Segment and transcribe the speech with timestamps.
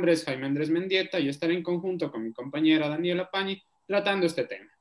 [0.00, 4.24] nombre es Jaime Andrés Mendieta y estaré en conjunto con mi compañera Daniela Pañi tratando
[4.24, 4.72] este tema.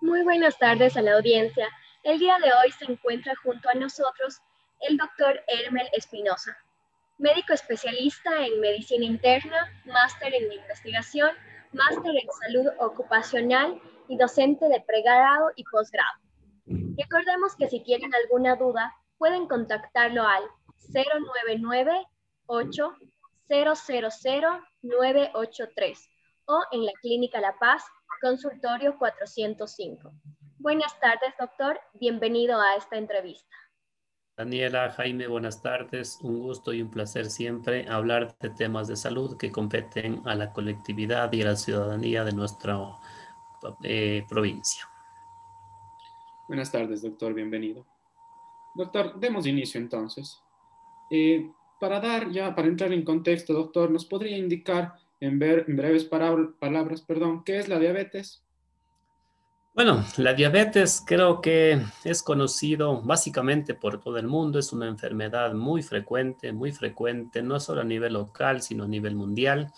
[0.00, 1.66] Muy buenas tardes a la audiencia.
[2.04, 4.40] El día de hoy se encuentra junto a nosotros
[4.82, 6.56] el doctor Hermel Espinosa,
[7.18, 11.30] médico especialista en medicina interna, máster en investigación,
[11.72, 16.20] máster en salud ocupacional y docente de pregrado y posgrado.
[16.96, 20.44] Recordemos que si tienen alguna duda, pueden contactarlo al
[20.94, 22.06] 099
[22.46, 22.96] 8
[24.82, 26.10] 983
[26.46, 27.82] o en la Clínica La Paz,
[28.20, 30.12] consultorio 405.
[30.58, 31.78] Buenas tardes, doctor.
[31.94, 33.54] Bienvenido a esta entrevista.
[34.36, 36.18] Daniela, Jaime, buenas tardes.
[36.22, 40.52] Un gusto y un placer siempre hablar de temas de salud que competen a la
[40.52, 42.78] colectividad y a la ciudadanía de nuestra
[43.82, 44.86] eh, provincia.
[46.48, 47.32] Buenas tardes, doctor.
[47.32, 47.86] Bienvenido.
[48.74, 50.42] Doctor, demos inicio entonces.
[51.10, 56.04] Eh, para dar ya, para entrar en contexto, doctor, ¿nos podría indicar en, en breves
[56.04, 58.42] palabras, perdón, qué es la diabetes?
[59.76, 65.52] Bueno, la diabetes creo que es conocido básicamente por todo el mundo, es una enfermedad
[65.52, 69.70] muy frecuente, muy frecuente, no solo a nivel local, sino a nivel mundial.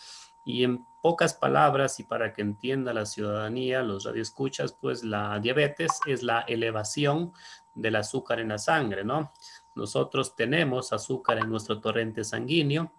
[0.46, 5.90] Y en pocas palabras, y para que entienda la ciudadanía, los radioescuchas, pues la diabetes
[6.06, 7.32] es la elevación
[7.74, 9.32] del azúcar en la sangre, ¿no?
[9.78, 12.92] Nosotros tenemos azúcar en nuestro torrente sanguíneo,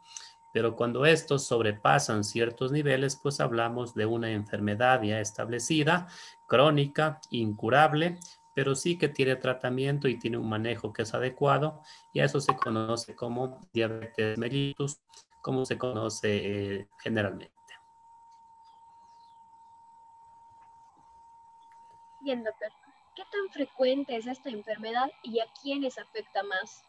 [0.53, 6.07] pero cuando estos sobrepasan ciertos niveles, pues hablamos de una enfermedad ya establecida,
[6.47, 8.17] crónica, incurable,
[8.55, 11.81] pero sí que tiene tratamiento y tiene un manejo que es adecuado,
[12.13, 15.02] y a eso se conoce como diabetes mellitus,
[15.41, 17.53] como se conoce eh, generalmente.
[22.22, 22.78] Bien, doctor.
[23.20, 26.86] ¿Qué tan frecuente es esta enfermedad y a quiénes afecta más?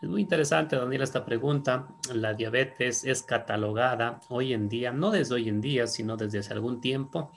[0.00, 1.88] Es muy interesante, Daniela, esta pregunta.
[2.14, 6.52] La diabetes es catalogada hoy en día, no desde hoy en día, sino desde hace
[6.52, 7.32] algún tiempo,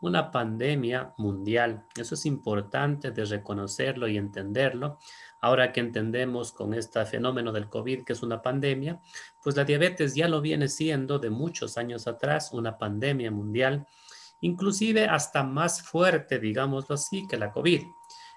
[0.00, 1.84] una pandemia mundial.
[1.94, 4.98] Eso es importante de reconocerlo y entenderlo.
[5.42, 9.02] Ahora que entendemos con este fenómeno del COVID que es una pandemia,
[9.42, 13.86] pues la diabetes ya lo viene siendo de muchos años atrás, una pandemia mundial
[14.40, 17.84] inclusive hasta más fuerte, digámoslo así, que la COVID,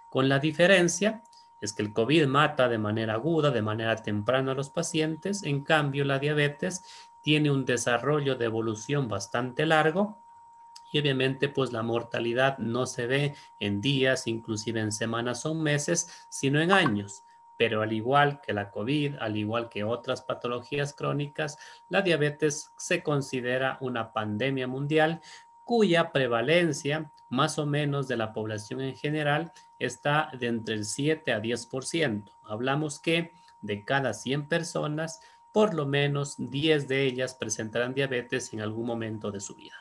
[0.10, 1.24] con la diferencia
[1.62, 5.64] es que el COVID mata de manera aguda, de manera temprana a los pacientes, en
[5.64, 6.84] cambio la diabetes
[7.22, 10.24] tiene un desarrollo de evolución bastante largo
[10.92, 16.28] y obviamente pues la mortalidad no se ve en días, inclusive en semanas o meses,
[16.30, 17.24] sino en años.
[17.58, 23.02] Pero al igual que la COVID, al igual que otras patologías crónicas, la diabetes se
[23.02, 25.22] considera una pandemia mundial
[25.64, 31.42] cuya prevalencia más o menos de la población en general está entre el 7 a
[31.42, 32.32] 10%.
[32.44, 33.32] Hablamos que
[33.62, 35.20] de cada 100 personas,
[35.54, 39.76] por lo menos 10 de ellas presentarán diabetes en algún momento de su vida.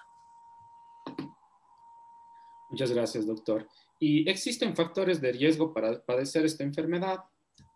[2.70, 3.68] Muchas gracias, doctor.
[4.00, 7.24] ¿Y existen factores de riesgo para padecer esta enfermedad?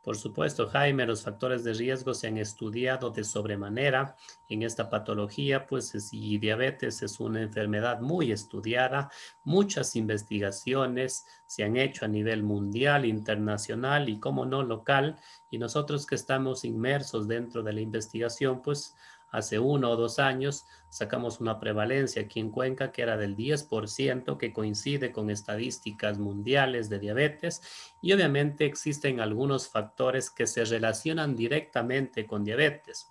[0.07, 4.15] Por supuesto, Jaime, los factores de riesgo se han estudiado de sobremanera.
[4.49, 9.11] En esta patología, pues si diabetes es una enfermedad muy estudiada,
[9.43, 15.19] muchas investigaciones se han hecho a nivel mundial, internacional y, como no, local,
[15.51, 18.95] y nosotros que estamos inmersos dentro de la investigación, pues
[19.31, 24.39] hace uno o dos años sacamos una prevalencia aquí en Cuenca que era del 10%,
[24.39, 27.63] que coincide con estadísticas mundiales de diabetes
[28.01, 33.09] y obviamente existen algunos factores que se relacionan directamente con diabetes.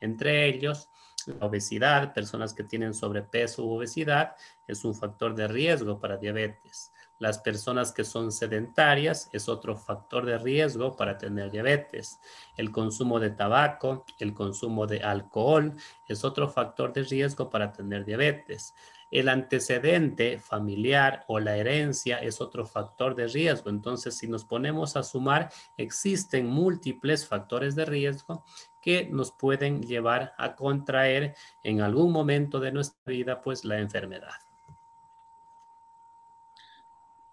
[0.00, 0.88] Entre ellos,
[1.26, 4.36] la obesidad, personas que tienen sobrepeso u obesidad,
[4.66, 6.92] es un factor de riesgo para diabetes.
[7.18, 12.18] Las personas que son sedentarias es otro factor de riesgo para tener diabetes.
[12.56, 15.74] El consumo de tabaco, el consumo de alcohol
[16.08, 18.74] es otro factor de riesgo para tener diabetes.
[19.12, 23.70] El antecedente familiar o la herencia es otro factor de riesgo.
[23.70, 28.44] Entonces, si nos ponemos a sumar, existen múltiples factores de riesgo
[28.82, 34.43] que nos pueden llevar a contraer en algún momento de nuestra vida pues la enfermedad.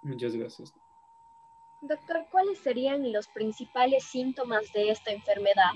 [0.01, 0.73] Muchas gracias.
[1.81, 5.71] Doctor, ¿cuáles serían los principales síntomas de esta enfermedad?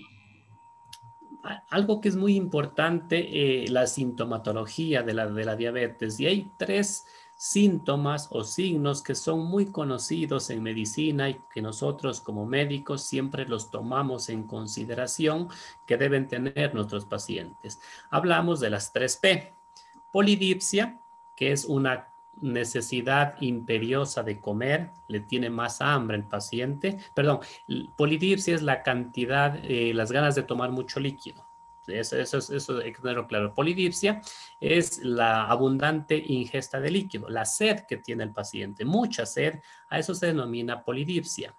[1.69, 6.19] Algo que es muy importante, eh, la sintomatología de la, de la diabetes.
[6.19, 7.05] Y hay tres
[7.35, 13.45] síntomas o signos que son muy conocidos en medicina y que nosotros como médicos siempre
[13.45, 15.49] los tomamos en consideración
[15.85, 17.79] que deben tener nuestros pacientes.
[18.09, 19.53] Hablamos de las tres P.
[20.11, 20.99] Polidipsia,
[21.35, 26.97] que es una necesidad imperiosa de comer, le tiene más hambre el paciente.
[27.13, 27.39] Perdón,
[27.95, 31.45] polidipsia es la cantidad, eh, las ganas de tomar mucho líquido.
[31.87, 33.53] Eso, eso, eso hay claro.
[33.53, 34.21] Polidipsia
[34.59, 39.59] es la abundante ingesta de líquido, la sed que tiene el paciente, mucha sed,
[39.89, 41.55] a eso se denomina polidipsia.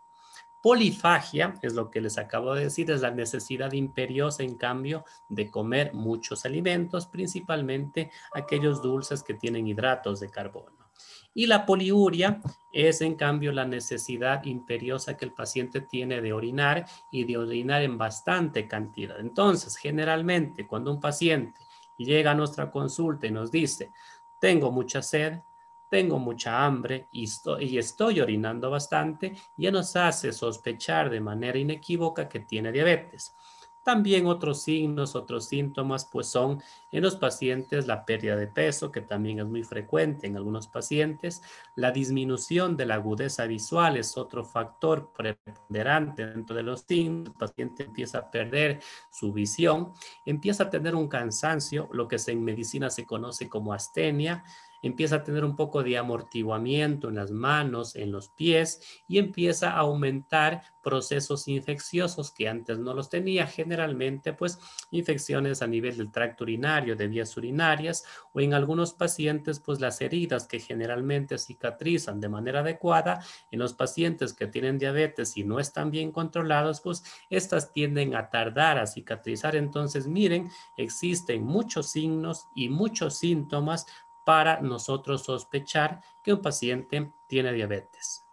[0.66, 5.48] Polifagia, es lo que les acabo de decir, es la necesidad imperiosa, en cambio, de
[5.48, 10.90] comer muchos alimentos, principalmente aquellos dulces que tienen hidratos de carbono.
[11.34, 12.40] Y la poliuria
[12.72, 17.82] es, en cambio, la necesidad imperiosa que el paciente tiene de orinar y de orinar
[17.82, 19.20] en bastante cantidad.
[19.20, 21.60] Entonces, generalmente, cuando un paciente
[21.96, 23.92] llega a nuestra consulta y nos dice,
[24.40, 25.38] tengo mucha sed,
[25.88, 27.24] tengo mucha hambre y
[27.78, 33.34] estoy, orinando bastante, ya nos hace sospechar de manera inequívoca que tiene diabetes.
[33.86, 36.60] También otros signos, otros síntomas, pues son
[36.90, 41.40] en los pacientes la pérdida de peso, que también es muy frecuente en algunos pacientes.
[41.76, 47.28] La disminución de la agudeza visual es otro factor preponderante dentro de los signos.
[47.28, 48.80] El paciente empieza a perder
[49.12, 49.92] su visión,
[50.24, 54.42] empieza a tener un cansancio, lo que en medicina se conoce como astenia,
[54.86, 59.70] empieza a tener un poco de amortiguamiento en las manos, en los pies y empieza
[59.70, 64.60] a aumentar procesos infecciosos que antes no los tenía, generalmente pues
[64.92, 70.00] infecciones a nivel del tracto urinario, de vías urinarias o en algunos pacientes pues las
[70.00, 75.58] heridas que generalmente cicatrizan de manera adecuada, en los pacientes que tienen diabetes y no
[75.58, 82.46] están bien controlados pues estas tienden a tardar a cicatrizar, entonces miren, existen muchos signos
[82.54, 83.86] y muchos síntomas
[84.26, 88.24] para nosotros sospechar que un paciente tiene diabetes.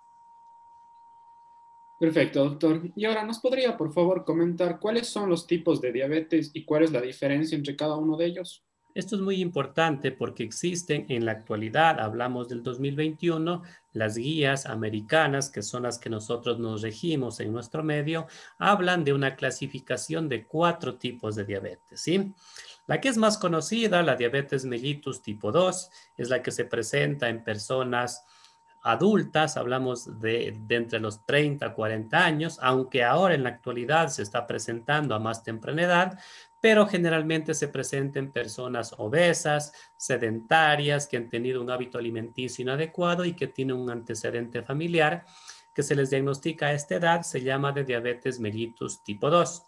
[2.00, 2.82] Perfecto, doctor.
[2.96, 6.84] Y ahora, ¿nos podría, por favor, comentar cuáles son los tipos de diabetes y cuál
[6.84, 8.64] es la diferencia entre cada uno de ellos?
[8.96, 13.62] Esto es muy importante porque existen en la actualidad, hablamos del 2021,
[13.94, 18.26] las guías americanas, que son las que nosotros nos regimos en nuestro medio,
[18.58, 22.34] hablan de una clasificación de cuatro tipos de diabetes, ¿sí?
[22.86, 27.30] La que es más conocida, la diabetes mellitus tipo 2, es la que se presenta
[27.30, 28.26] en personas
[28.84, 34.22] adultas, hablamos de, entre los 30 a 40 años, aunque ahora en la actualidad se
[34.22, 36.20] está presentando a más temprana edad,
[36.60, 43.24] pero generalmente se presenta en personas obesas, sedentarias, que han tenido un hábito alimenticio inadecuado
[43.24, 45.26] y que tienen un antecedente familiar
[45.74, 49.64] que se les diagnostica a esta edad, se llama de diabetes mellitus tipo 2.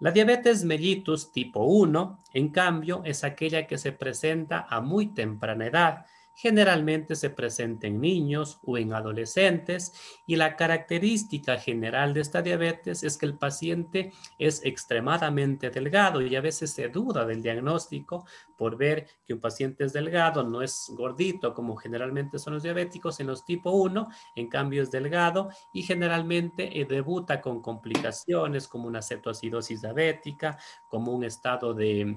[0.00, 5.66] La diabetes mellitus tipo 1, en cambio, es aquella que se presenta a muy temprana
[5.66, 6.06] edad
[6.38, 9.92] generalmente se presenta en niños o en adolescentes
[10.24, 16.36] y la característica general de esta diabetes es que el paciente es extremadamente delgado y
[16.36, 18.24] a veces se duda del diagnóstico
[18.56, 23.18] por ver que un paciente es delgado, no es gordito como generalmente son los diabéticos
[23.18, 28.86] en los tipo 1, en cambio es delgado y generalmente eh, debuta con complicaciones como
[28.86, 30.56] una cetoacidosis diabética,
[30.88, 32.16] como un estado de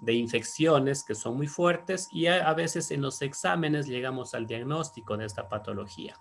[0.00, 5.16] de infecciones que son muy fuertes y a, veces en los exámenes llegamos al diagnóstico
[5.16, 6.18] de esta patología.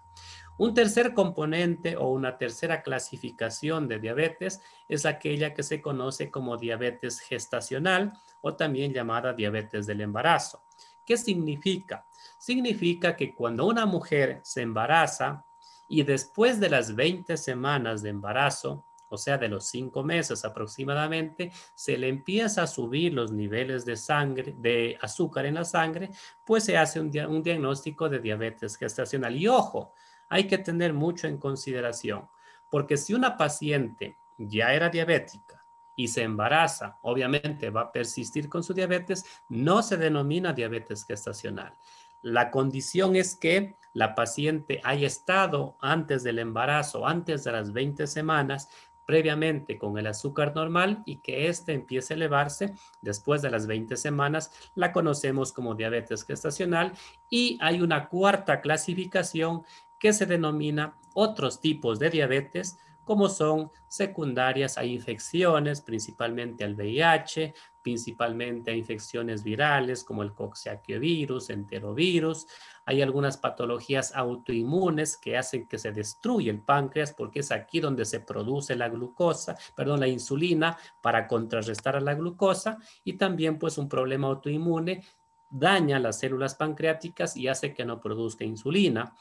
[0.58, 6.58] Un tercer componente o una tercera clasificación de diabetes es aquella que se conoce como
[6.58, 10.64] diabetes gestacional o también llamada diabetes del embarazo.
[11.06, 12.06] ¿Qué significa?
[12.38, 15.46] Significa que cuando una mujer se embaraza
[15.88, 21.52] y después de las 20 semanas de embarazo o sea, de los cinco meses aproximadamente,
[21.76, 26.12] se le empieza a subir los niveles de sangre, de azúcar en la sangre,
[26.46, 29.36] pues se hace un, diagnóstico de diabetes gestacional.
[29.36, 29.94] Y ojo,
[30.30, 32.30] hay que tener mucho en consideración,
[32.70, 35.66] porque si una paciente ya era diabética
[35.98, 41.74] y se embaraza, obviamente va a persistir con su diabetes, no se denomina diabetes gestacional.
[42.22, 48.08] La condición es que la paciente haya estado antes del embarazo, antes de las 20
[48.08, 48.70] semanas,
[49.06, 53.98] previamente con el azúcar normal y que éste empiece a elevarse después de las 20
[53.98, 56.94] semanas, la conocemos como diabetes gestacional
[57.30, 59.64] y hay una cuarta clasificación
[60.00, 67.54] que se denomina otros tipos de diabetes, como son secundarias a infecciones, principalmente al VIH,
[67.82, 72.48] principalmente a infecciones virales como el coxsackie-virus, enterovirus.
[72.86, 78.06] Hay algunas patologías autoinmunes que hacen que se destruya el páncreas porque es aquí donde
[78.06, 83.78] se produce la glucosa, perdón, la insulina para contrarrestar a la glucosa y también pues
[83.78, 85.04] un problema autoinmune
[85.50, 89.14] daña las células pancreáticas y hace que no produzca insulina.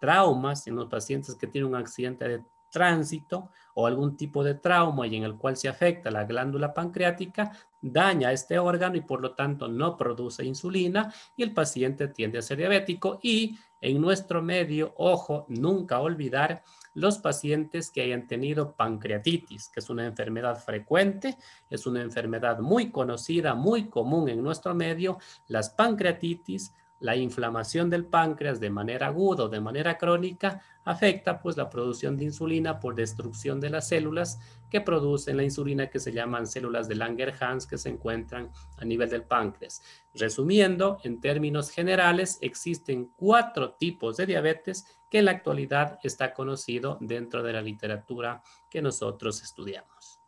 [0.00, 2.42] Traumas en los pacientes que tienen un accidente de
[2.74, 7.52] tránsito o algún tipo de trauma y en el cual se afecta la glándula pancreática,
[7.80, 12.42] daña este órgano y por lo tanto no produce insulina y el paciente tiende a
[12.42, 13.20] ser diabético.
[13.22, 16.64] Y en nuestro medio, ojo, nunca olvidar
[16.94, 21.36] los pacientes que hayan tenido pancreatitis, que es una enfermedad frecuente,
[21.70, 26.72] es una enfermedad muy conocida, muy común en nuestro medio, las pancreatitis
[27.04, 32.16] la inflamación del páncreas de manera aguda o de manera crónica afecta pues la producción
[32.16, 36.88] de insulina por destrucción de las células que producen la insulina que se llaman células
[36.88, 39.82] de Langerhans que se encuentran a nivel del páncreas.
[40.14, 46.96] Resumiendo, en términos generales, existen cuatro tipos de diabetes que en la actualidad está conocido
[47.02, 50.20] dentro de la literatura que nosotros estudiamos.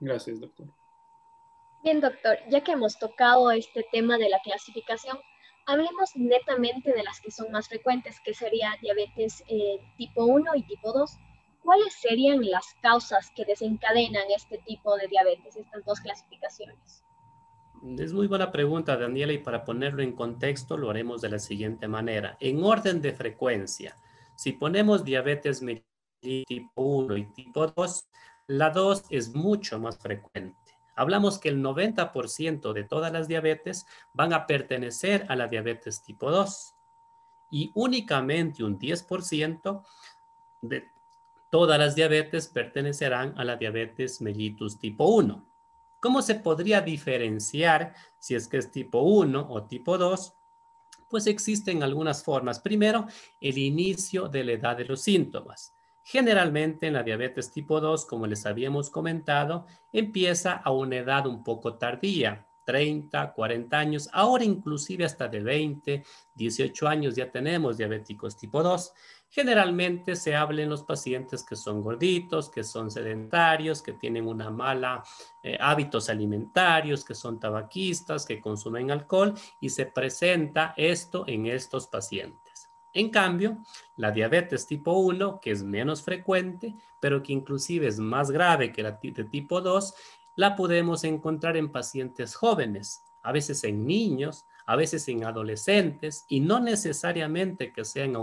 [0.00, 0.81] Gracias, doctor.
[1.82, 5.18] Bien, doctor, ya que hemos tocado este tema de la clasificación,
[5.66, 10.62] hablemos netamente de las que son más frecuentes, que sería diabetes eh, tipo 1 y
[10.62, 11.10] tipo 2.
[11.64, 17.02] ¿Cuáles serían las causas que desencadenan este tipo de diabetes, estas dos clasificaciones?
[17.98, 21.88] Es muy buena pregunta, Daniela, y para ponerlo en contexto lo haremos de la siguiente
[21.88, 22.36] manera.
[22.38, 23.96] En orden de frecuencia,
[24.36, 25.64] si ponemos diabetes
[26.20, 28.08] tipo 1 y tipo 2,
[28.46, 30.61] la 2 es mucho más frecuente.
[30.94, 36.30] Hablamos que el 90% de todas las diabetes van a pertenecer a la diabetes tipo
[36.30, 36.74] 2
[37.50, 39.84] y únicamente un 10%
[40.62, 40.88] de
[41.50, 45.44] todas las diabetes pertenecerán a la diabetes mellitus tipo 1.
[46.00, 50.34] ¿Cómo se podría diferenciar si es que es tipo 1 o tipo 2?
[51.08, 52.58] Pues existen algunas formas.
[52.58, 53.06] Primero,
[53.40, 55.74] el inicio de la edad de los síntomas.
[56.04, 61.44] Generalmente en la diabetes tipo 2, como les habíamos comentado, empieza a una edad un
[61.44, 66.04] poco tardía, 30, 40 años, ahora inclusive hasta de 20,
[66.34, 68.92] 18 años ya tenemos diabéticos tipo 2.
[69.28, 74.50] Generalmente se habla en los pacientes que son gorditos, que son sedentarios, que tienen una
[74.50, 75.02] mala
[75.42, 81.86] eh, hábitos alimentarios, que son tabaquistas, que consumen alcohol y se presenta esto en estos
[81.86, 82.41] pacientes.
[82.92, 83.58] En cambio,
[83.96, 88.82] la diabetes tipo 1, que es menos frecuente, pero que inclusive es más grave que
[88.82, 89.94] la de tipo 2,
[90.36, 96.40] la podemos encontrar en pacientes jóvenes, a veces en niños, a veces en adolescentes, y
[96.40, 98.14] no necesariamente que sean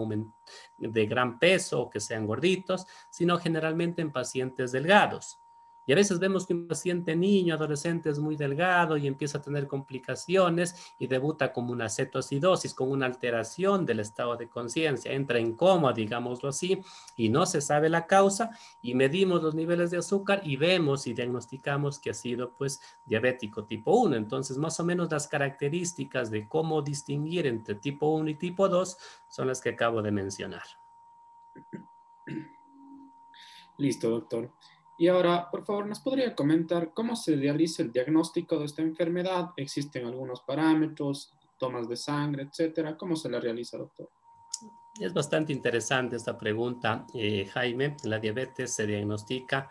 [0.78, 5.40] de gran peso o que sean gorditos, sino generalmente en pacientes delgados.
[5.89, 9.41] Y a veces vemos que un paciente niño, adolescente es muy delgado y empieza a
[9.41, 15.39] tener complicaciones y debuta como una cetoacidosis, con una alteración del estado de conciencia, entra
[15.39, 16.79] en coma, digámoslo así,
[17.15, 18.51] y no se sabe la causa
[18.84, 23.65] y medimos los niveles de azúcar y vemos y diagnosticamos que ha sido pues diabético
[23.65, 24.15] tipo 1.
[24.15, 28.96] Entonces, más o menos las características de cómo distinguir entre tipo 1 y tipo 2
[29.27, 30.65] son las que acabo de mencionar.
[33.79, 34.51] Listo, doctor.
[35.00, 39.51] Y ahora, por favor, ¿nos podría comentar cómo se realiza el diagnóstico de esta enfermedad?
[39.56, 42.98] ¿Existen algunos parámetros, tomas de sangre, etcétera?
[42.98, 44.10] ¿Cómo se la realiza, doctor?
[45.00, 47.96] Es bastante interesante esta pregunta, eh, Jaime.
[48.03, 49.70] La diabetes se diagnostica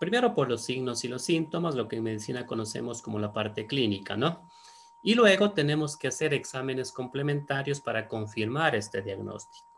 [0.00, 3.66] primero por los signos y los síntomas, lo que en medicina conocemos como la parte
[3.66, 4.48] clínica, ¿no?
[5.02, 9.71] Y luego tenemos que hacer exámenes complementarios para confirmar este diagnóstico.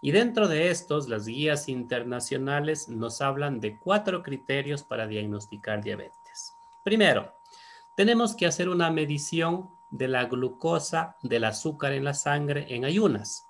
[0.00, 6.54] Y dentro de estos, las guías internacionales nos hablan de cuatro criterios para diagnosticar diabetes.
[6.84, 7.34] Primero,
[7.96, 13.48] tenemos que hacer una medición de la glucosa del azúcar en la sangre en ayunas.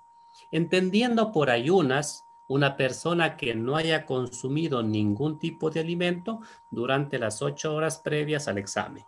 [0.51, 6.41] Entendiendo por ayunas una persona que no haya consumido ningún tipo de alimento
[6.71, 9.05] durante las ocho horas previas al examen.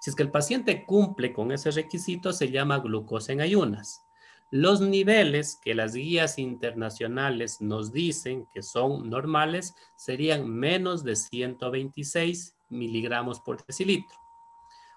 [0.00, 4.04] Si es que el paciente cumple con ese requisito, se llama glucosa en ayunas.
[4.56, 12.56] Los niveles que las guías internacionales nos dicen que son normales serían menos de 126
[12.68, 14.16] miligramos por decilitro.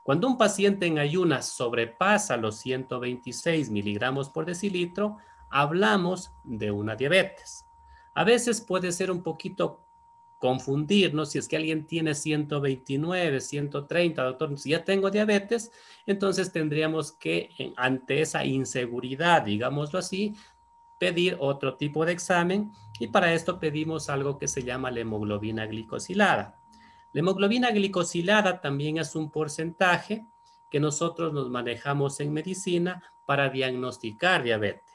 [0.03, 5.17] Cuando un paciente en ayunas sobrepasa los 126 miligramos por decilitro,
[5.49, 7.65] hablamos de una diabetes.
[8.13, 9.86] A veces puede ser un poquito
[10.37, 15.71] confundirnos si es que alguien tiene 129, 130, doctor, si ya tengo diabetes,
[16.05, 20.35] entonces tendríamos que, ante esa inseguridad, digámoslo así,
[20.99, 25.65] pedir otro tipo de examen y para esto pedimos algo que se llama la hemoglobina
[25.65, 26.59] glicosilada.
[27.13, 30.25] La hemoglobina glicosilada también es un porcentaje
[30.69, 34.86] que nosotros nos manejamos en medicina para diagnosticar diabetes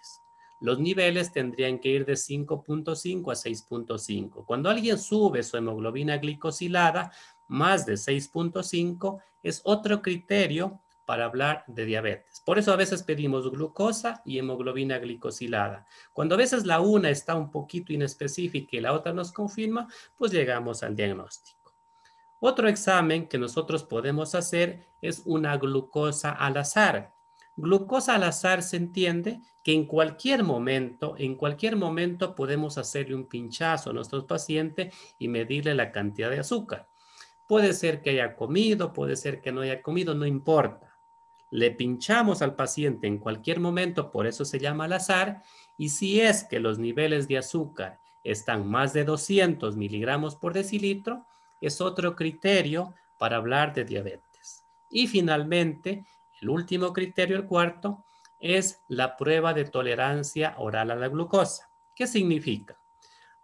[0.62, 4.47] los niveles tendrían que ir de 5.5 a 6.5.
[4.47, 7.12] Cuando alguien sube su hemoglobina glicosilada
[7.49, 12.40] más de 6.5, es otro criterio para hablar de diabetes.
[12.40, 15.85] Por eso a veces pedimos glucosa y hemoglobina glicosilada.
[16.12, 20.31] Cuando a veces la una está un poquito inespecífica y la otra nos confirma, pues
[20.31, 21.75] llegamos al diagnóstico.
[22.38, 27.12] Otro examen que nosotros podemos hacer es una glucosa al azar.
[27.56, 33.26] Glucosa al azar se entiende que en cualquier momento, en cualquier momento podemos hacerle un
[33.26, 36.88] pinchazo a nuestro paciente y medirle la cantidad de azúcar.
[37.47, 40.97] Puede ser que haya comido, puede ser que no haya comido, no importa.
[41.50, 45.42] Le pinchamos al paciente en cualquier momento, por eso se llama al azar,
[45.76, 51.26] y si es que los niveles de azúcar están más de 200 miligramos por decilitro,
[51.61, 54.64] es otro criterio para hablar de diabetes.
[54.90, 56.06] Y finalmente,
[56.42, 58.04] el último criterio, el cuarto,
[58.40, 61.70] es la prueba de tolerancia oral a la glucosa.
[61.94, 62.76] ¿Qué significa?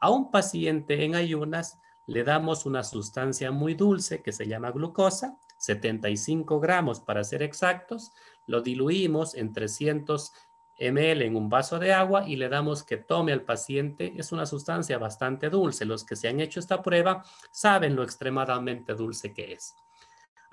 [0.00, 5.38] A un paciente en ayunas le damos una sustancia muy dulce que se llama glucosa,
[5.58, 8.12] 75 gramos para ser exactos,
[8.46, 10.32] lo diluimos en 300
[10.80, 14.14] ml en un vaso de agua y le damos que tome al paciente.
[14.16, 15.84] Es una sustancia bastante dulce.
[15.84, 19.76] Los que se han hecho esta prueba saben lo extremadamente dulce que es.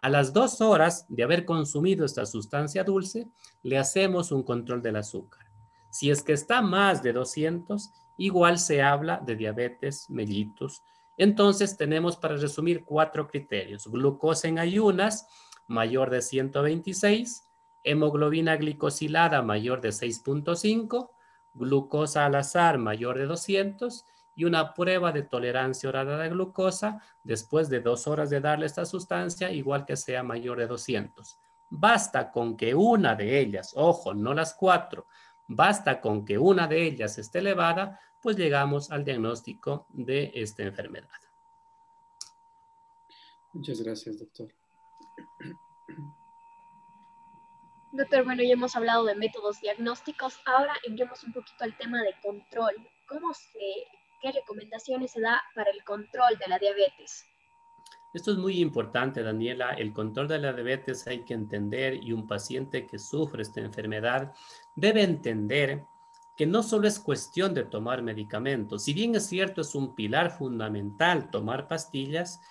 [0.02, 3.28] A las dos horas de haber consumido esta sustancia dulce,
[3.64, 5.46] le hacemos un control del azúcar.
[5.90, 10.84] Si es que está más de 200, igual se habla de diabetes mellitus.
[11.18, 13.88] Entonces tenemos para resumir cuatro criterios.
[13.88, 15.28] Glucosa en ayunas
[15.68, 17.48] mayor de 126,
[17.84, 21.12] hemoglobina glicosilada mayor de 6.5,
[21.54, 27.02] glucosa al azar mayor de 200 y una prueba de tolerancia oral a la glucosa
[27.24, 31.40] después de dos horas de darle esta sustancia, igual que sea mayor de 200.
[31.70, 35.08] Basta con que una de ellas, ojo, no las cuatro,
[35.48, 41.10] basta con que una de ellas esté elevada, pues llegamos al diagnóstico de esta enfermedad.
[43.54, 44.54] Muchas gracias, doctor.
[47.94, 50.42] Doctor, bueno, ya hemos hablado de métodos diagnósticos.
[50.46, 52.76] Ahora entremos un poquito al tema de control.
[53.08, 53.88] ¿Cómo se,
[54.26, 57.26] qué recomendaciones se da para el control de la diabetes?
[58.12, 59.74] Esto es muy importante, Daniela.
[59.74, 64.34] El control de la diabetes hay que entender y un paciente que sufre esta enfermedad
[64.76, 65.84] debe entender
[66.36, 68.84] que no solo es cuestión de tomar medicamentos.
[68.84, 72.42] Si bien es cierto, es un pilar fundamental tomar pastillas,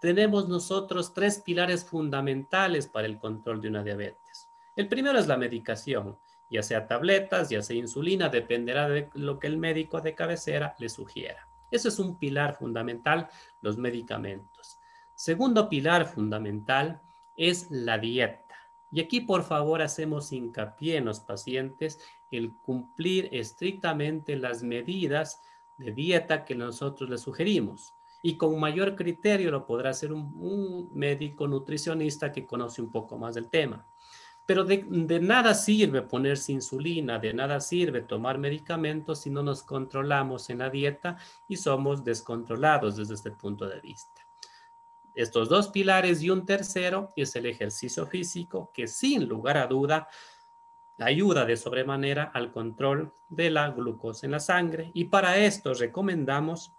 [0.00, 4.48] tenemos nosotros tres pilares fundamentales para el control de una diabetes.
[4.76, 6.16] El primero es la medicación,
[6.50, 10.88] ya sea tabletas, ya sea insulina, dependerá de lo que el médico de cabecera le
[10.88, 11.48] sugiera.
[11.70, 13.28] Eso es un pilar fundamental,
[13.60, 14.78] los medicamentos.
[15.14, 17.02] Segundo pilar fundamental
[17.36, 18.54] es la dieta.
[18.90, 21.98] Y aquí, por favor, hacemos hincapié en los pacientes
[22.30, 25.42] el cumplir estrictamente las medidas
[25.76, 27.94] de dieta que nosotros les sugerimos.
[28.22, 33.18] Y con mayor criterio lo podrá hacer un, un médico nutricionista que conoce un poco
[33.18, 33.87] más del tema.
[34.48, 34.82] Pero de,
[35.20, 40.70] nada sirve ponerse insulina, de nada sirve tomar medicamentos si no nos controlamos en la
[40.70, 44.26] dieta y somos descontrolados desde este punto de vista.
[45.14, 50.08] Estos dos pilares y un tercero es el ejercicio físico que sin lugar a duda
[50.98, 56.72] ayuda de sobremanera al control de la glucosa en la sangre y para esto recomendamos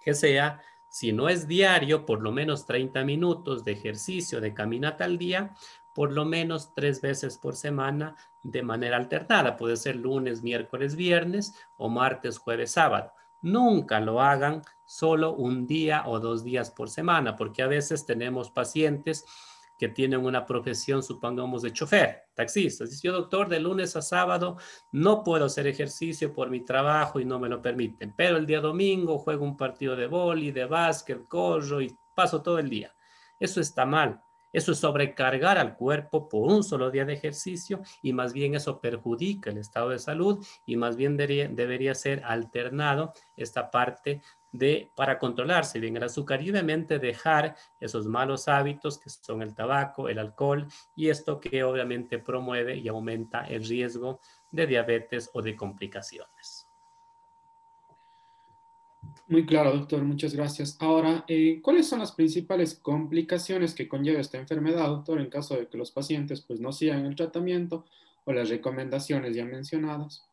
[0.00, 5.04] que sea, si no es diario, por lo menos 30 minutos de ejercicio de caminata
[5.04, 5.56] al día,
[5.94, 9.56] por lo menos tres veces por semana de manera alternada.
[9.56, 13.12] Puede ser lunes, miércoles, viernes o martes, jueves, sábado.
[13.40, 18.50] Nunca lo hagan solo un día o dos días por semana, porque a veces tenemos
[18.50, 19.24] pacientes
[19.78, 22.84] que tienen una profesión, supongamos, de chofer, taxista.
[22.84, 24.56] Dice, yo doctor, de lunes a sábado
[24.92, 28.60] no puedo hacer ejercicio por mi trabajo y no me lo permiten, pero el día
[28.60, 32.94] domingo juego un partido de boli, de básquet, corro y paso todo el día.
[33.38, 34.23] Eso está mal.
[34.54, 38.80] Eso es sobrecargar al cuerpo por un solo día de ejercicio y más bien eso
[38.80, 45.18] perjudica el estado de salud y más bien debería, ser alternado esta parte de para
[45.18, 50.20] controlarse bien el azúcar y obviamente dejar esos malos hábitos que son el tabaco, el
[50.20, 54.20] alcohol y esto que obviamente promueve y aumenta el riesgo
[54.52, 56.53] de diabetes o de complicaciones.
[59.26, 60.76] Muy claro, doctor, muchas gracias.
[60.80, 65.66] Ahora, eh, ¿cuáles son las principales complicaciones que conlleva esta enfermedad, doctor, en caso de
[65.66, 67.86] que los pacientes pues, no sigan el tratamiento
[68.26, 70.24] o las recomendaciones ya mencionadas?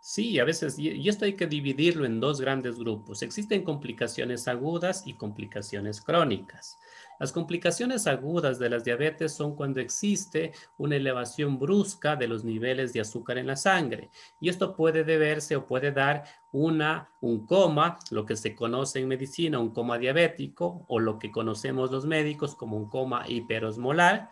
[0.00, 3.22] Sí, a veces, y esto hay que dividirlo en dos grandes grupos.
[3.22, 6.76] Existen complicaciones agudas y complicaciones crónicas.
[7.18, 12.92] Las complicaciones agudas de las diabetes son cuando existe una elevación brusca de los niveles
[12.92, 14.10] de azúcar en la sangre.
[14.40, 19.08] Y esto puede deberse o puede dar una, un coma, lo que se conoce en
[19.08, 24.30] medicina, un coma diabético, o lo que conocemos los médicos como un coma hiperosmolar,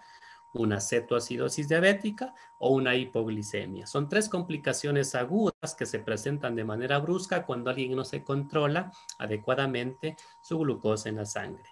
[0.54, 3.86] una cetoacidosis diabética o una hipoglicemia.
[3.86, 8.92] Son tres complicaciones agudas que se presentan de manera brusca cuando alguien no se controla
[9.18, 11.64] adecuadamente su glucosa en la sangre.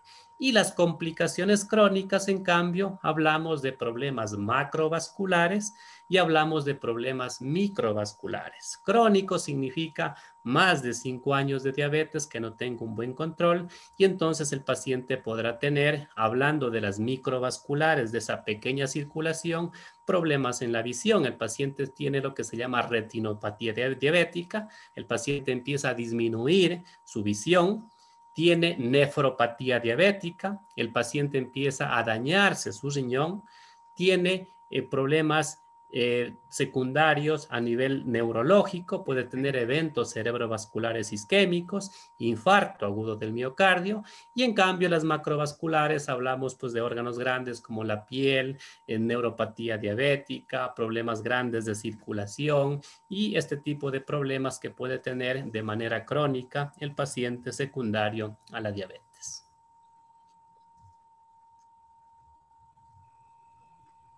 [0.42, 5.72] Y las complicaciones crónicas, en cambio, hablamos de problemas macrovasculares
[6.08, 8.76] y hablamos de problemas microvasculares.
[8.84, 14.02] Crónico significa más de cinco años de diabetes que no tengo un buen control y
[14.02, 19.70] entonces el paciente podrá tener, hablando de las microvasculares, de esa pequeña circulación,
[20.04, 21.24] problemas en la visión.
[21.24, 24.68] El paciente tiene lo que se llama retinopatía diabética.
[24.96, 27.88] El paciente empieza a disminuir su visión
[28.32, 33.42] tiene nefropatía diabética, el paciente empieza a dañarse su riñón,
[33.94, 35.61] tiene eh, problemas
[35.94, 44.02] eh, secundarios a nivel neurológico, puede tener eventos cerebrovasculares isquémicos, infarto agudo del miocardio,
[44.34, 49.76] y en cambio las macrovasculares hablamos pues de órganos grandes como la piel, eh, neuropatía
[49.76, 56.06] diabética, problemas grandes de circulación y este tipo de problemas que puede tener de manera
[56.06, 59.46] crónica el paciente secundario a la diabetes.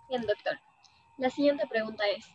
[0.09, 0.64] Bien, doctor.
[1.17, 2.27] La siguiente pregunta es,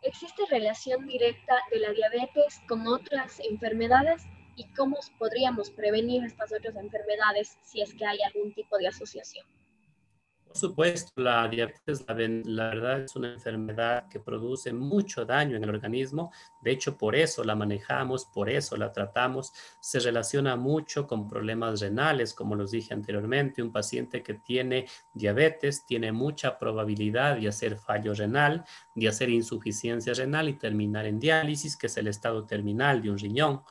[0.00, 4.22] ¿existe relación directa de la diabetes con otras enfermedades
[4.56, 9.46] y cómo podríamos prevenir estas otras enfermedades si es que hay algún tipo de asociación?
[10.52, 15.70] Por supuesto, la diabetes, la, verdad, es una enfermedad que produce mucho daño en el
[15.70, 16.30] organismo.
[16.60, 19.54] De hecho, por eso la manejamos, por eso la tratamos.
[19.80, 23.62] Se relaciona mucho con problemas renales, como los dije anteriormente.
[23.62, 28.62] Un paciente que tiene diabetes tiene mucha probabilidad de hacer fallo renal,
[28.94, 33.18] de hacer insuficiencia renal y terminar en diálisis, que es el estado terminal de un
[33.18, 33.62] riñón.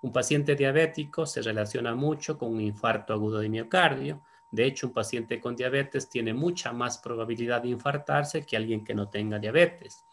[0.00, 4.22] Un paciente diabético se relaciona mucho con un infarto agudo de miocardio
[4.54, 8.94] de hecho, un paciente con diabetes tiene mucha más probabilidad de infartarse que alguien que
[8.94, 10.04] no tenga diabetes.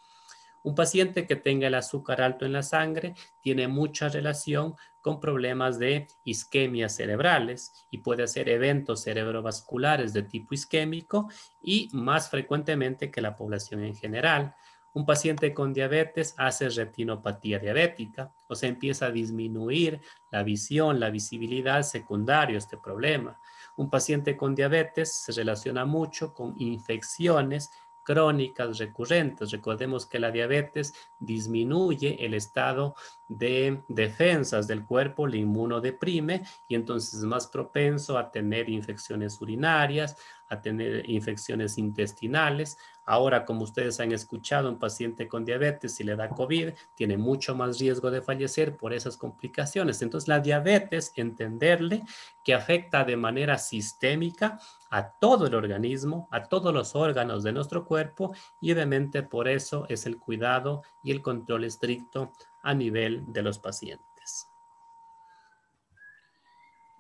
[0.63, 5.77] Un paciente que tenga el azúcar alto en la sangre tiene mucha relación con problemas
[5.77, 11.30] de isquemia cerebrales y puede hacer eventos cerebrovasculares de tipo isquémico
[11.62, 14.56] y más frecuentemente que la población en general.
[14.93, 20.01] Un paciente con diabetes hace retinopatía diabética, o sea, empieza a disminuir
[20.32, 23.39] la visión, la visibilidad secundario a este problema.
[23.82, 27.72] Un paciente con diabetes se relaciona mucho con infecciones
[28.04, 29.50] crónicas recurrentes.
[29.50, 32.94] Recordemos que la diabetes disminuye el estado
[33.28, 40.15] de defensas del cuerpo, le inmunodeprime y entonces es más propenso a tener infecciones urinarias,
[40.48, 42.78] a tener infecciones intestinales.
[43.12, 47.54] Ahora, como ustedes han escuchado, un paciente con diabetes, si le da COVID, tiene mucho
[47.54, 50.02] más riesgo de fallecer por esas complicaciones.
[50.02, 52.04] Entonces, la diabetes, entenderle
[52.41, 57.84] que afecta de manera sistémica a todo el organismo, a todos los órganos de nuestro
[57.84, 63.41] cuerpo y obviamente por eso es el cuidado y el control estricto a nivel de
[63.41, 64.11] los pacientes.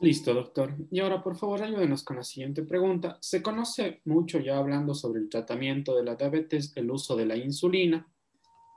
[0.01, 0.73] Listo, doctor.
[0.89, 3.19] Y ahora, por favor, ayúdenos con la siguiente pregunta.
[3.21, 7.35] Se conoce mucho ya hablando sobre el tratamiento de la diabetes, el uso de la
[7.35, 8.07] insulina.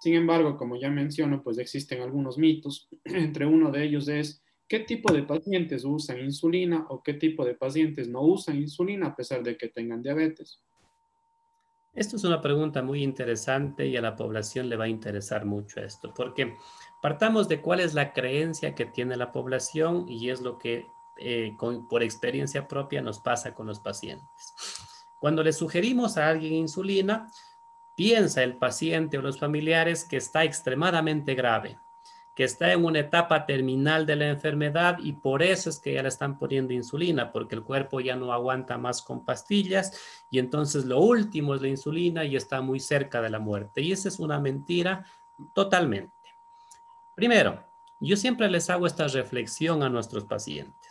[0.02, 2.90] Sin embargo, como ya menciono, pues existen algunos mitos.
[3.04, 7.54] Entre uno de ellos es qué tipo de pacientes usan insulina o qué tipo de
[7.54, 10.60] pacientes no usan insulina a pesar de que tengan diabetes.
[11.94, 15.80] Esto es una pregunta muy interesante y a la población le va a interesar mucho
[15.80, 16.52] esto, porque
[17.00, 20.84] partamos de cuál es la creencia que tiene la población y es lo que
[21.16, 21.56] eh,
[21.88, 24.54] por experiencia propia nos pasa con los pacientes.
[25.18, 27.30] Cuando le sugerimos a alguien insulina,
[27.94, 31.78] piensa el paciente o los familiares que está extremadamente grave,
[32.34, 36.02] que está en una etapa terminal de la enfermedad y por eso es que ya
[36.02, 39.98] le están poniendo insulina, porque el cuerpo ya no aguanta más con pastillas
[40.30, 43.80] y entonces lo último es la insulina y está muy cerca de la muerte.
[43.82, 45.06] Y esa es una mentira
[45.52, 46.12] totalmente.
[47.14, 47.64] Primero,
[48.00, 50.83] yo siempre les hago esta reflexión a nuestros pacientes.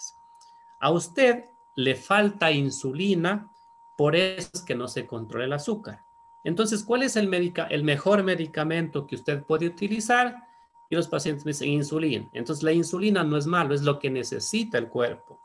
[0.83, 3.49] A usted le falta insulina,
[3.95, 6.03] por eso es que no se controla el azúcar.
[6.43, 7.33] Entonces, ¿cuál es el,
[7.69, 10.43] el mejor medicamento que usted puede utilizar?
[10.89, 12.29] Y los pacientes me dicen insulina.
[12.33, 15.39] Entonces, la insulina no es malo, es lo que necesita el cuerpo.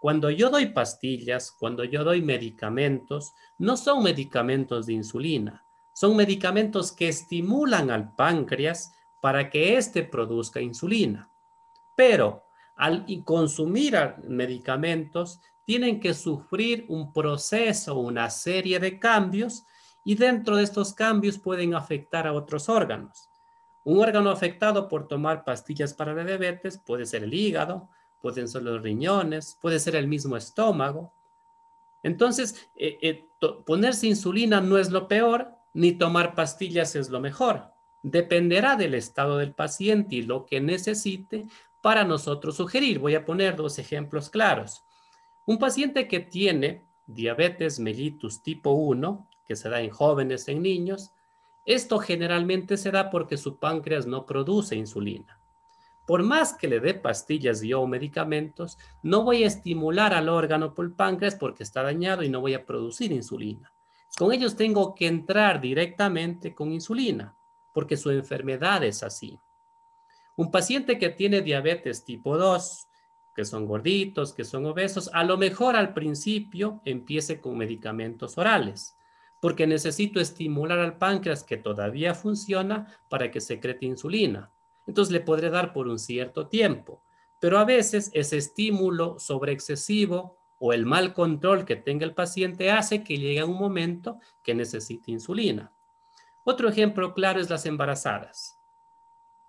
[0.00, 6.90] Cuando yo doy pastillas, cuando yo doy medicamentos, no son medicamentos de insulina, son medicamentos
[6.90, 11.30] que estimulan al páncreas para que éste produzca insulina.
[11.96, 12.49] Pero
[12.80, 13.94] al consumir
[14.26, 19.66] medicamentos, tienen que sufrir un proceso, una serie de cambios,
[20.02, 23.28] y dentro de estos cambios pueden afectar a otros órganos.
[23.84, 27.90] Un órgano afectado por tomar pastillas para la diabetes puede ser el hígado,
[28.22, 31.12] pueden ser los riñones, puede ser el mismo estómago.
[32.02, 33.28] Entonces, eh, eh,
[33.66, 37.74] ponerse insulina no es lo peor, ni tomar pastillas es lo mejor.
[38.02, 41.46] Dependerá del estado del paciente y lo que necesite
[41.80, 42.98] para nosotros sugerir.
[42.98, 44.84] Voy a poner dos ejemplos claros.
[45.46, 51.12] Un paciente que tiene diabetes mellitus tipo 1, que se da en jóvenes, en niños,
[51.66, 55.38] esto generalmente se da porque su páncreas no produce insulina.
[56.06, 60.74] Por más que le dé pastillas y o medicamentos, no voy a estimular al órgano
[60.74, 63.72] por el páncreas porque está dañado y no voy a producir insulina.
[64.18, 67.36] Con ellos tengo que entrar directamente con insulina
[67.72, 69.38] porque su enfermedad es así.
[70.40, 72.88] Un paciente que tiene diabetes tipo 2,
[73.36, 78.96] que son gorditos, que son obesos, a lo mejor al principio empiece con medicamentos orales,
[79.38, 84.50] porque necesito estimular al páncreas que todavía funciona para que secrete insulina.
[84.86, 87.04] Entonces le podré dar por un cierto tiempo,
[87.38, 93.04] pero a veces ese estímulo sobreexcesivo o el mal control que tenga el paciente hace
[93.04, 95.70] que llegue a un momento que necesite insulina.
[96.44, 98.56] Otro ejemplo claro es las embarazadas.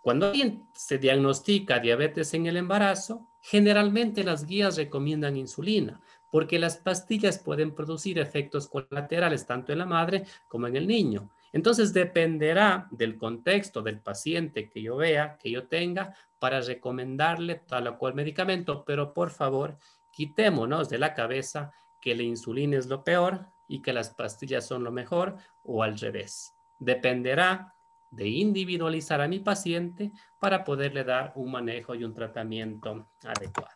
[0.02, 6.78] Cuando alguien se diagnostica diabetes en el embarazo, generalmente las guías recomiendan insulina, porque las
[6.78, 11.30] pastillas pueden producir efectos colaterales tanto en la madre como en el niño.
[11.54, 17.88] Entonces dependerá del contexto del paciente que yo vea, que yo tenga, para recomendarle tal
[17.88, 19.78] o cual medicamento, pero por favor,
[20.12, 24.84] quitémonos de la cabeza que la insulina es lo peor y que las pastillas son
[24.84, 26.56] lo mejor o al revés.
[26.80, 27.76] Dependerá
[28.12, 33.76] de individualizar a mi paciente para poderle dar un manejo y un tratamiento adecuado.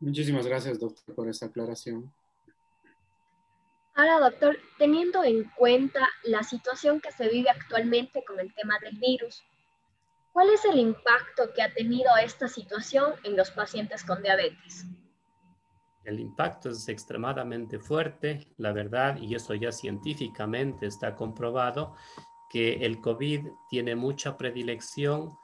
[0.00, 2.12] Muchísimas gracias, doctor, por esa aclaración.
[3.94, 8.96] Ahora, doctor, teniendo en cuenta la situación que se vive actualmente con el tema del
[8.96, 9.42] virus,
[10.32, 14.86] ¿cuál es el impacto que ha tenido esta situación en los pacientes con diabetes?
[16.04, 21.94] El impacto es extremadamente fuerte, la verdad, y eso ya científicamente está comprobado,
[22.52, 25.38] que el COVID tiene mucha predilección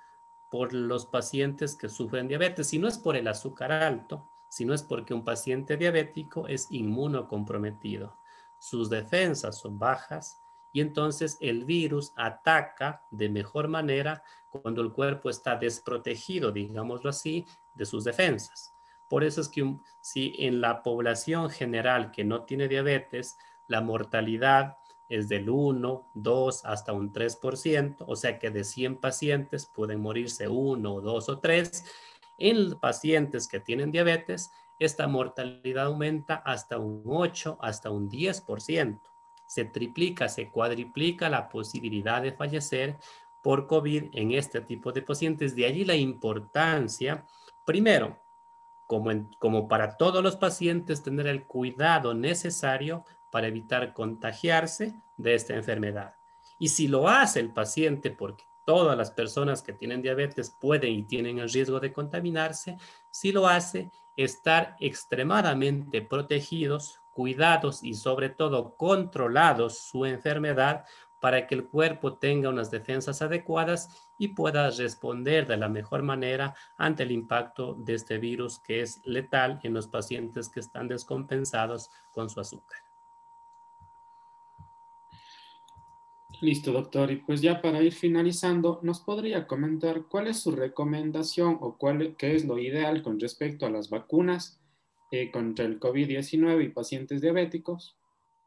[0.51, 4.83] por los pacientes que sufren diabetes, y no es por el azúcar alto, sino es
[4.83, 8.19] porque un paciente diabético es inmunocomprometido.
[8.59, 15.31] Sus defensas son bajas y entonces el virus ataca de mejor manera cuando el cuerpo
[15.31, 18.75] está desprotegido, digámoslo así, de sus defensas.
[19.09, 24.77] Por eso es que si en la población general que no tiene diabetes, la mortalidad
[25.09, 30.49] es del 1, 2 hasta un 3%, o sea que de 100 pacientes pueden morirse
[30.49, 31.85] 1, 2 o 3.
[32.39, 39.01] En pacientes que tienen diabetes, esta mortalidad aumenta hasta un 8, hasta un 10%.
[39.47, 42.99] Se triplica, se cuadriplica la posibilidad de fallecer
[43.43, 45.57] por COVID en este tipo de pacientes.
[45.57, 47.27] De allí la importancia,
[47.65, 48.19] primero,
[48.87, 55.55] como, como para todos los pacientes, tener el cuidado necesario para evitar contagiarse de esta
[55.55, 56.15] enfermedad.
[56.59, 61.03] Y si lo hace el paciente, porque todas las personas que tienen diabetes pueden y
[61.05, 62.77] tienen el riesgo de contaminarse,
[63.11, 70.85] si lo hace, estar extremadamente protegidos, cuidados y sobre todo controlados su enfermedad
[71.21, 73.89] para que el cuerpo tenga unas defensas adecuadas
[74.19, 79.01] y pueda responder de la mejor manera ante el impacto de este virus que es
[79.05, 82.88] letal en los pacientes que están descompensados con su azúcar.
[86.41, 87.11] Listo, doctor.
[87.11, 92.15] Y pues ya para ir finalizando, ¿nos podría comentar cuál es su recomendación o cuál,
[92.17, 94.61] qué es lo ideal con respecto a las vacunas
[95.11, 97.97] eh, contra el COVID-19 y pacientes diabéticos?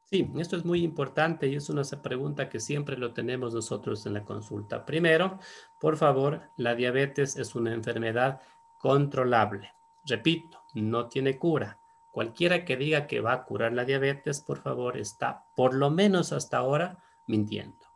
[0.06, 4.14] Sí, esto es muy importante y es una pregunta que siempre lo tenemos nosotros en
[4.14, 4.86] la consulta.
[4.86, 5.40] Primero,
[5.80, 8.42] por favor, la diabetes es una enfermedad
[8.80, 9.72] controlable.
[10.06, 11.80] Repito, no tiene cura.
[12.12, 16.34] Cualquiera que diga que va a curar la diabetes, por favor, está por lo menos
[16.34, 17.02] hasta ahora
[17.32, 17.88] mintiendo.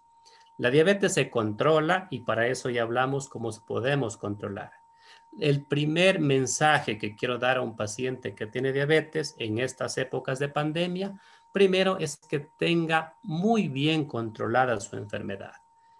[0.57, 4.71] La diabetes se controla y para eso ya hablamos cómo podemos controlar.
[5.37, 10.39] El primer mensaje que quiero dar a un paciente que tiene diabetes en estas épocas
[10.39, 11.19] de pandemia
[11.51, 15.53] primero es que tenga muy bien controlada su enfermedad,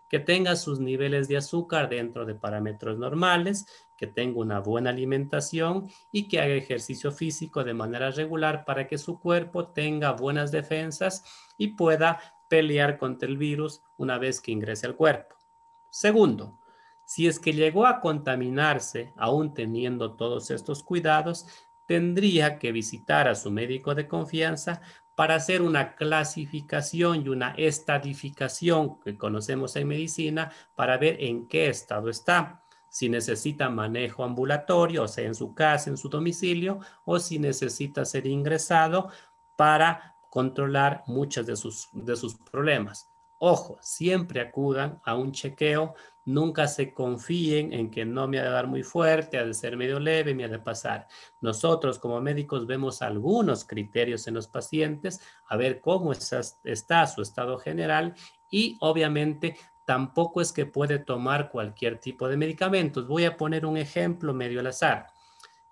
[0.10, 3.66] que tenga sus niveles de azúcar dentro de parámetros normales,
[3.98, 8.98] que tenga una buena alimentación y que haga ejercicio físico de manera regular para que
[8.98, 11.24] su cuerpo tenga buenas defensas
[11.58, 15.36] y pueda pelear contra el virus una vez que ingrese al cuerpo.
[15.90, 16.60] Segundo,
[17.06, 21.46] si es que llegó a contaminarse aún teniendo todos estos cuidados,
[21.88, 24.82] tendría que visitar a su médico de confianza
[25.16, 31.70] para hacer una clasificación y una estadificación que conocemos en medicina para ver en qué
[31.70, 32.64] estado está.
[32.90, 38.04] Si necesita manejo ambulatorio, o sea, en su casa, en su domicilio, o si necesita
[38.04, 39.10] ser ingresado
[39.56, 43.10] para controlar muchos de sus, de sus problemas.
[43.38, 45.94] Ojo, siempre acudan a un chequeo,
[46.26, 49.78] nunca se confíen en que no me ha de dar muy fuerte, ha de ser
[49.78, 51.08] medio leve, me ha de pasar.
[51.40, 57.22] Nosotros como médicos vemos algunos criterios en los pacientes, a ver cómo está, está su
[57.22, 58.14] estado general
[58.50, 63.08] y obviamente tampoco es que puede tomar cualquier tipo de medicamentos.
[63.08, 65.15] Voy a poner un ejemplo medio al azar.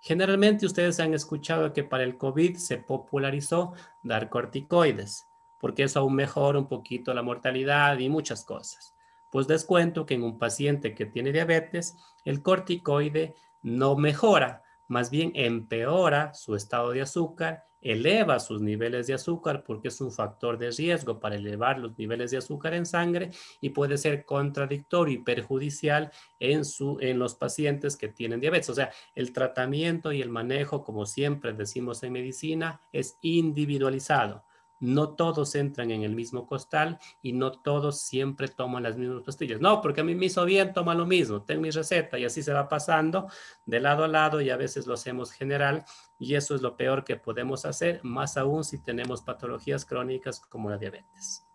[0.06, 5.28] Generalmente ustedes han escuchado que para el COVID se popularizó dar corticoides
[5.64, 8.94] porque eso aún mejora un poquito la mortalidad y muchas cosas.
[9.32, 15.10] Pues les cuento que en un paciente que tiene diabetes, el corticoide no mejora, más
[15.10, 20.58] bien empeora su estado de azúcar, eleva sus niveles de azúcar porque es un factor
[20.58, 25.24] de riesgo para elevar los niveles de azúcar en sangre y puede ser contradictorio y
[25.24, 28.70] perjudicial en, su, en los pacientes que tienen diabetes.
[28.70, 34.46] O sea, el tratamiento y el manejo, como siempre decimos en medicina, es individualizado
[34.84, 39.62] no todos entran en el mismo costal y no todos siempre toman las mismas pastillas.
[39.62, 42.44] No, porque a mí me hizo bien, toma lo mismo, tengo mi receta y así
[42.44, 43.30] se va pasando
[43.66, 45.86] de lado a lado y a veces lo hacemos general
[46.20, 50.70] y eso es lo peor que podemos hacer, más aún si tenemos patologías crónicas como
[50.70, 51.48] la diabetes.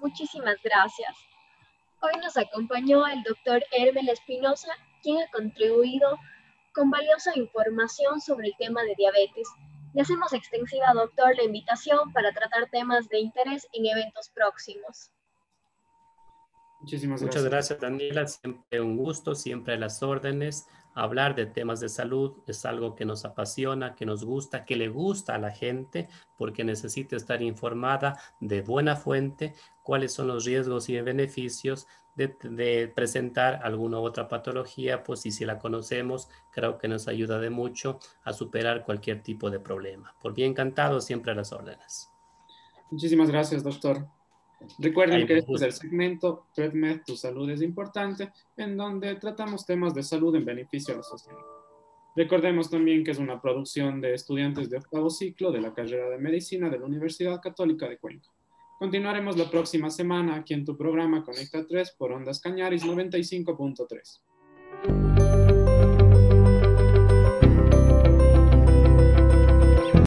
[0.00, 1.16] Muchísimas gracias.
[2.00, 4.72] Hoy nos acompañó el doctor Hermel Espinosa,
[5.02, 6.18] quien ha contribuido
[6.74, 9.48] con valiosa información sobre el tema de diabetes.
[9.94, 15.10] Le hacemos extensiva, doctor, la invitación para tratar temas de interés en eventos próximos.
[16.80, 17.42] Muchísimas gracias.
[17.42, 18.26] Muchas gracias, Daniela.
[18.26, 20.66] Siempre un gusto, siempre a las órdenes.
[20.94, 24.88] Hablar de temas de salud es algo que nos apasiona, que nos gusta, que le
[24.88, 30.88] gusta a la gente, porque necesita estar informada de buena fuente cuáles son los riesgos
[30.88, 37.08] y beneficios de, presentar alguna otra patología, pues y si la conocemos, creo que nos
[37.08, 40.14] ayuda de mucho a superar cualquier tipo de problema.
[40.20, 42.10] Por bien encantado, siempre a las órdenes.
[42.90, 44.06] Muchísimas gracias, doctor.
[44.78, 49.94] Recuerden que este es el segmento PredMed, tu salud es importante, en donde tratamos temas
[49.94, 51.38] de salud en beneficio de la sociedad.
[52.16, 56.18] Recordemos también que es una producción de estudiantes de octavo ciclo de la carrera de
[56.18, 58.28] medicina de la Universidad Católica de Cuenca.
[58.78, 65.13] Continuaremos la próxima semana aquí en tu programa Conecta 3 por Ondas Cañaris 95.3.